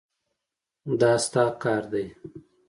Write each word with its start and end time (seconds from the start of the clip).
دا 0.99 1.11
ستا 1.23 1.45
کار 1.61 1.83
دی. 1.91 2.05